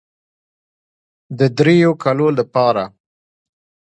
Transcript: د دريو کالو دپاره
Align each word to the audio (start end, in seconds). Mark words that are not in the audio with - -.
د 1.37 1.39
دريو 1.57 1.91
کالو 2.03 2.27
دپاره 2.39 2.83